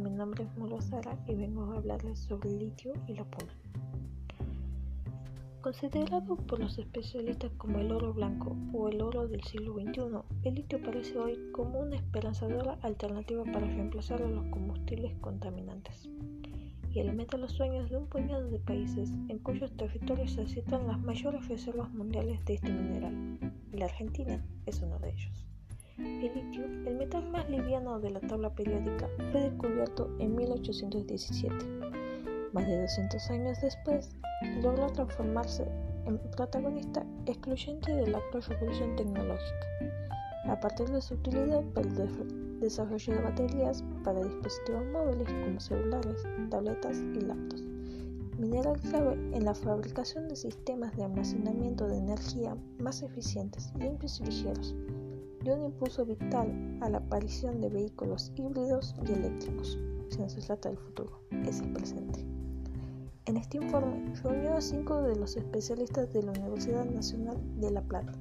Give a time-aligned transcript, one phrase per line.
[0.00, 3.52] nombre es Mulo Sara y vengo a hablarles sobre el litio y la puna.
[5.60, 10.54] Considerado por los especialistas como el oro blanco o el oro del siglo XXI, el
[10.54, 16.08] litio aparece hoy como una esperanzadora alternativa para reemplazar a los combustibles contaminantes
[16.92, 20.98] y alimenta los sueños de un puñado de países en cuyos territorios se asientan las
[21.00, 23.38] mayores reservas mundiales de este mineral.
[23.72, 25.46] La Argentina es uno de ellos.
[25.98, 31.56] El litio, el metal más liviano de la tabla periódica, fue descubierto en 1817.
[32.52, 34.10] Más de 200 años después,
[34.62, 35.66] logró transformarse
[36.04, 39.66] en protagonista excluyente de la actual revolución tecnológica,
[40.44, 46.22] a partir de su utilidad para el desarrollo de baterías para dispositivos móviles como celulares,
[46.50, 47.62] tabletas y laptops.
[48.38, 54.24] Mineral clave en la fabricación de sistemas de almacenamiento de energía más eficientes, limpios y
[54.24, 54.74] ligeros
[55.42, 59.78] dio un impulso vital a la aparición de vehículos híbridos y eléctricos.
[60.08, 62.24] Si no se trata del futuro, es el presente.
[63.26, 67.82] En este informe reunió a cinco de los especialistas de la Universidad Nacional de La
[67.82, 68.12] Plata,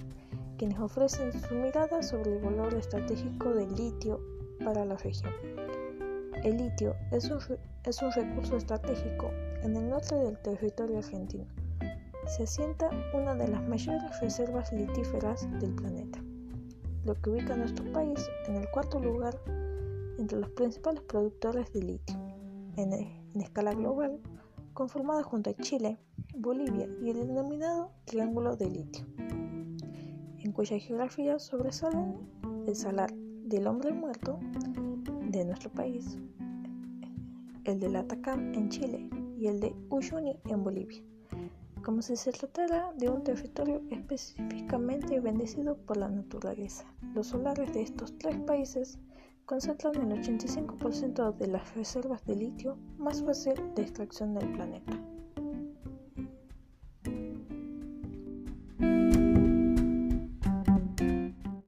[0.58, 4.20] quienes ofrecen su mirada sobre el valor estratégico del litio
[4.64, 5.32] para la región.
[6.44, 7.40] El litio es un,
[7.84, 9.30] es un recurso estratégico
[9.62, 11.46] en el norte del territorio argentino.
[12.28, 16.20] Se asienta una de las mayores reservas litíferas del planeta
[17.06, 19.40] lo que ubica a nuestro país en el cuarto lugar
[20.18, 22.16] entre los principales productores de litio
[22.78, 22.94] en,
[23.40, 24.20] escala global,
[24.74, 25.98] conformada junto a Chile,
[26.36, 32.18] Bolivia y el denominado Triángulo de Litio, en cuya geografía sobresalen
[32.68, 34.40] el salar del hombre muerto
[35.30, 36.18] de nuestro país,
[37.66, 41.04] el del Atacama en Chile y el de Uyuni en Bolivia
[41.86, 46.84] como si se tratara de un territorio específicamente bendecido por la naturaleza.
[47.14, 48.98] Los solares de estos tres países
[49.46, 55.00] concentran el 85% de las reservas de litio más fácil de extracción del planeta.